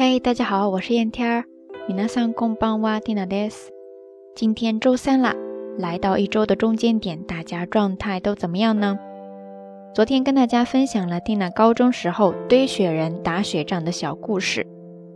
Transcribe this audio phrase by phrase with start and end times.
[0.00, 1.44] 嘿，大家好，我是燕天儿。
[1.88, 3.70] 皆さんこんばんは、ティナです。
[4.34, 5.34] 今天周三啦，
[5.78, 8.98] 来到一周的中间点，大家状态都怎么样呢？
[9.94, 14.66] 昨天跟大家分享了蒂娜高中时候堆雪人、打雪仗的小故事，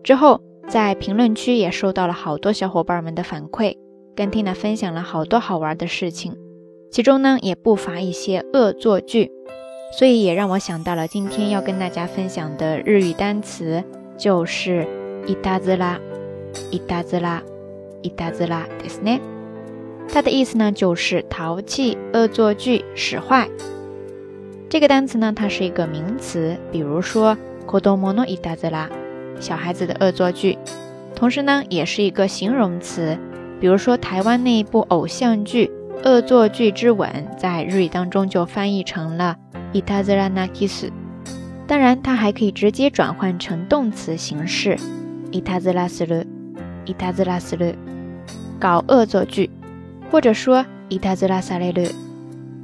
[0.03, 3.77] 之后在评论区也收到了好多小伙伴们的反馈，
[4.15, 6.35] 跟蒂娜分享了好多好玩的事情，
[6.91, 9.31] 其中呢也不乏一些恶作剧，
[9.99, 13.85] 所以也让我想到了今天要跟大家分享的日语单词，
[14.17, 14.87] 就是
[15.27, 15.99] 伊达兹拉，
[16.71, 17.43] 伊达兹拉，
[18.03, 19.21] 伊达兹拉ですね。
[20.13, 23.49] 它的意思呢就是淘气、恶作剧、使坏。
[24.69, 28.89] 这个单词呢，它是一个名词，比如说 “kodomono itazura”，
[29.41, 30.59] 小孩子的恶作剧。
[31.15, 33.19] 同时呢，也是一个形容词，
[33.61, 35.71] 比如说台湾那一部偶像剧《
[36.09, 39.37] 恶作剧之吻》在日语当中就翻译成了
[39.73, 40.91] “itazura nakisu”。
[41.67, 44.77] 当然，它还可以直接转换成动词形式
[45.31, 47.75] “itazura suru”，“itazura suru”，
[48.59, 49.49] 搞恶作剧，
[50.11, 51.91] 或者说 “itazura sareru”，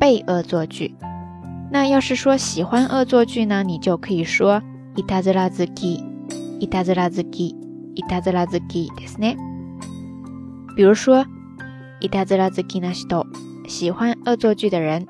[0.00, 0.94] 被恶作剧。
[1.70, 4.62] 那要是说喜欢恶作剧呢，你就可以说
[4.96, 6.02] いたずら好き、
[6.58, 7.54] いたずら好き、
[7.94, 9.36] いたずら好きですね。
[10.76, 11.26] 比如说
[12.00, 13.24] いたずら好きな人，
[13.68, 15.06] 喜欢恶作剧的人，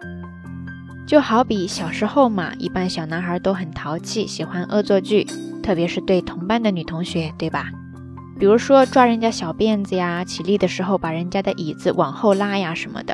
[1.11, 5.27] 就好比小时候嘛，一般小男孩都很淘气，喜欢恶作剧，
[5.61, 7.65] 特别是对同班的女同学，对吧？
[8.39, 13.13] 比如说抓人家小辫子呀，起立的时候把人家的椅子往后拉呀什么的。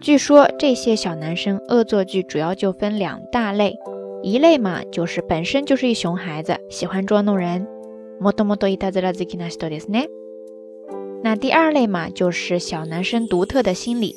[0.00, 3.76] 据说这些小男生恶作剧主要就分两大类，
[4.24, 7.64] 一类嘛就是本身就是一熊孩子，喜欢捉弄人。
[11.22, 14.16] 那第二类嘛就是小男生独特的心理。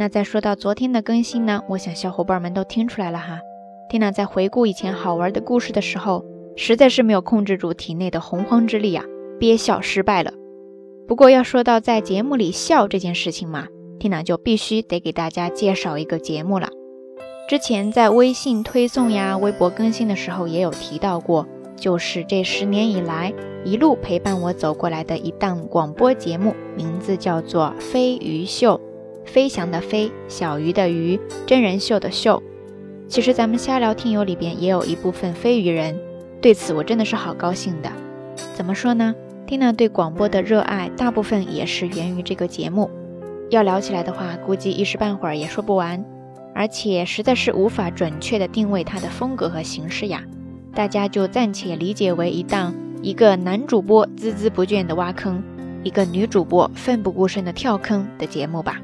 [0.00, 3.38] 那再说到昨天的更新呢，我想小伙伴们都听出来了哈。
[3.90, 6.24] 蒂娜在回顾以前好玩的故事的时候，
[6.56, 9.04] 实在是没有控制住体内的洪荒之力啊，
[9.38, 10.32] 憋笑失败了。
[11.06, 13.66] 不过要说到在节目里笑这件事情嘛，
[13.98, 16.70] 蒂娜就必须得给大家介绍一个节目了。
[17.46, 21.46] 之前在微信推送呀、微博更新的时候也有提到过，
[21.76, 23.34] 就是这十年以来
[23.66, 28.78] 一路陪伴我走过来的一档广播节目，名字叫做《飞鱼秀》。
[29.24, 32.42] 飞翔的飞，小鱼的鱼，真人秀的秀。
[33.08, 35.98] 其实咱们瞎聊听友里边也有一部分飞鱼人，
[36.40, 37.90] 对此我真的是好高兴的。
[38.54, 39.14] 怎么说呢
[39.48, 42.90] ？n 娜对广播的热爱，大部分也是源于这个节目。
[43.50, 46.04] 要聊起来的话，估计一时半会儿也说不完，
[46.54, 50.22] 而且实在是无法准确的定位它的风格和形式呀。
[50.72, 52.72] 大家就暂且理解为一档
[53.02, 55.42] 一个男主播孜孜不倦的挖坑，
[55.82, 58.80] 一个女主播奋不顾身的跳坑的节目吧。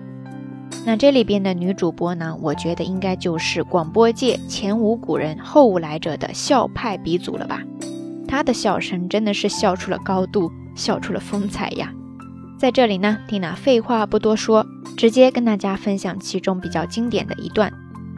[0.84, 2.36] 那这里边的女主播呢？
[2.40, 7.60] 我觉得应该就是广播界前无古人后无来者的笑派鼻祖了吧？
[8.28, 11.92] 她的笑声真的是笑出了高度，笑出了风采呀！
[12.58, 14.64] 在这里呢，蒂娜废话不多说，
[14.96, 17.72] 直接跟大家分享其中比较经典的一段，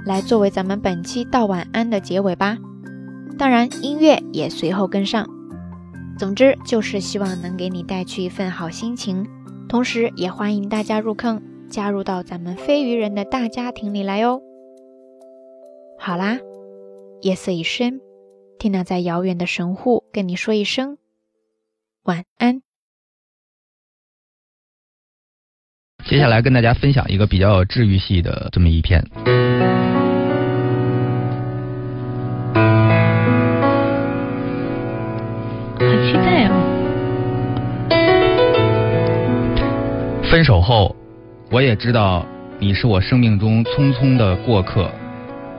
[0.05, 2.59] 来作为咱们本期道晚安的结尾吧。
[3.39, 5.27] 当然，音乐也随后跟上。
[6.19, 9.25] 总之就是希望能给你带去一份好心情，
[9.69, 11.41] 同时也欢迎大家入坑。
[11.71, 14.41] 加入到咱们飞鱼人的大家庭里来哟！
[15.99, 16.39] 好啦，
[17.21, 18.01] 夜色已深，
[18.59, 20.97] 蒂娜在遥远的神户跟你说一声
[22.05, 22.63] 晚安。
[26.07, 29.03] 接下来跟大家分享一个比较治愈系的这么一篇。
[35.77, 36.49] 很期待
[37.89, 37.93] 哦。
[40.31, 40.97] 分手后。
[41.51, 42.27] 我也知道
[42.59, 44.91] 你是我生命中匆匆的过客，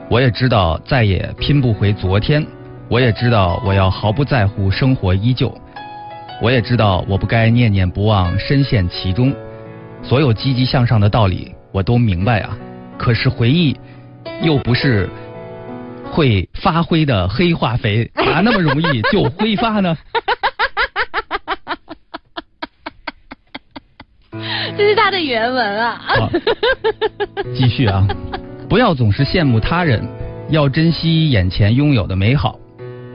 [0.08, 2.44] 我也知道再也拼不回昨天，
[2.88, 5.52] 我也知道我要毫不在乎生活依旧，
[6.40, 9.34] 我也知道我不该念念不忘深陷其中，
[10.00, 12.56] 所有积极向上的道理我都明白啊，
[12.96, 13.76] 可是回忆
[14.42, 15.08] 又不是
[16.04, 19.96] 会发挥的黑化肥，哪那么容易就挥发呢？
[24.80, 26.00] 这是他的原文啊！
[27.54, 28.02] 继续啊！
[28.66, 30.02] 不要总是羡慕他人，
[30.48, 32.58] 要珍惜眼前拥有的美好。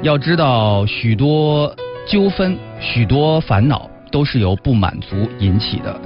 [0.03, 1.75] 要知道，许多
[2.05, 5.99] 纠纷、许多烦恼都是由不满足引起的。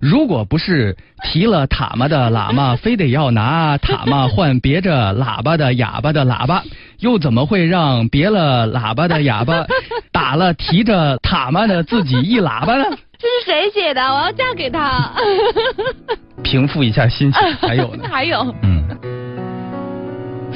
[0.00, 6.64] 如果不是提了塔嘛的喇嘛，非得要拿塔嘛换别着喇叭的哑巴的喇叭，
[7.00, 9.66] 又怎么会让别了喇叭的哑巴
[10.12, 12.84] 打了提着塔嘛的自己一喇叭呢？
[13.20, 14.00] 这是谁写的？
[14.00, 15.12] 我要嫁给他。
[16.44, 18.08] 平复一下心情， 还有呢？
[18.08, 18.38] 还有。
[18.62, 18.88] 嗯，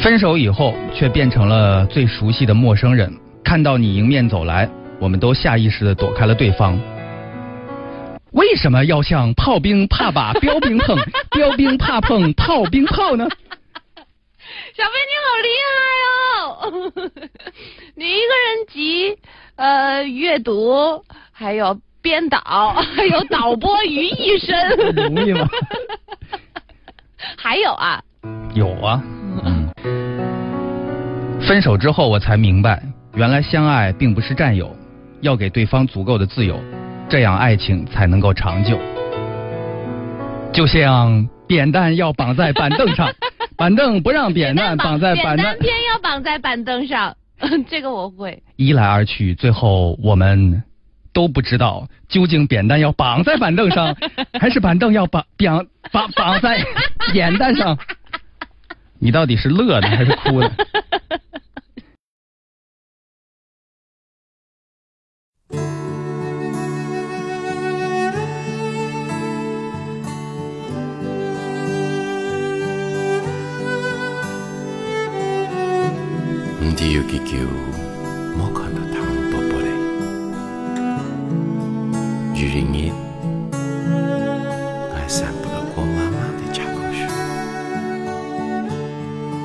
[0.01, 3.13] 分手以后却变成了最熟悉的陌生人。
[3.45, 4.69] 看到你迎面走来，
[5.01, 6.81] 我们都下意识的躲开了对方。
[8.31, 10.97] 为什么要像炮兵怕把标兵碰，
[11.35, 13.29] 标兵怕碰炮兵炮呢？
[14.77, 17.11] 小飞，你好厉害哦！
[17.97, 19.19] 你一个人集
[19.57, 21.77] 呃阅读还有。
[22.03, 22.41] 编导
[22.97, 25.47] 还有导播于一身，容易吗？
[27.39, 28.03] 还有啊，
[28.55, 29.03] 有啊。
[31.47, 32.83] 分手之后我才明白，
[33.15, 34.75] 原来相爱并不是占有，
[35.21, 36.59] 要给对方足够的自由，
[37.09, 38.79] 这样爱情才能够长久。
[40.53, 43.13] 就像扁担要绑在板凳上，
[43.57, 47.15] 板凳不让扁担绑在板凳，偏要绑在板凳上。
[47.69, 48.41] 这个我会。
[48.57, 50.63] 一来二去，最后我们。
[51.13, 53.95] 都不知道究竟扁担要绑在板凳上，
[54.41, 56.59] 还是板凳要绑绑绑绑在
[57.13, 57.79] 扁 担上？
[58.99, 60.51] 你到底是乐的还是哭的？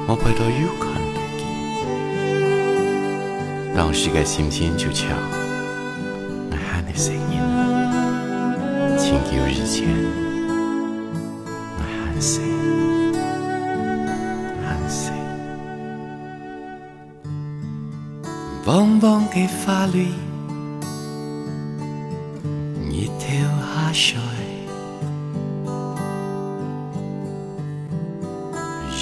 [0.10, 1.42] 我陪到有看到你，
[3.76, 5.06] 当时的心情就像
[6.50, 8.56] 我喊的声音啊，
[8.98, 9.20] 情
[11.78, 12.42] 我喊谁？
[14.64, 15.12] 喊谁？
[18.64, 20.08] 邦邦个法律，
[22.90, 23.46] 一条
[23.76, 24.16] 阿水。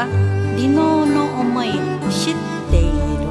[0.00, 0.06] は
[0.56, 1.72] リノの思いを
[2.10, 2.34] 知っ
[2.70, 3.26] ている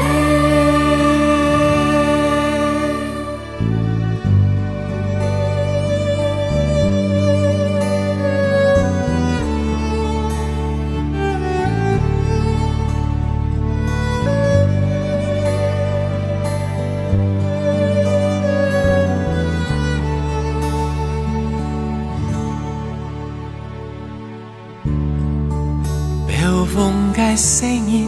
[26.76, 28.06] 风界思念，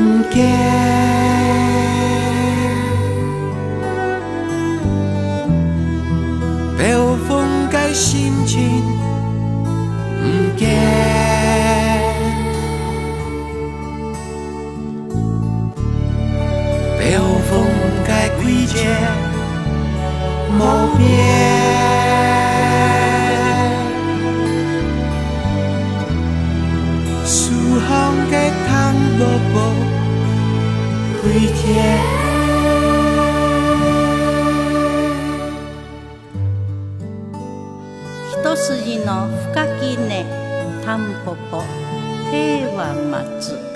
[0.00, 0.46] 唔记。
[6.78, 8.69] 飘风界心情。
[40.92, 41.62] タンポポ
[42.32, 42.92] 平和
[43.40, 43.69] 松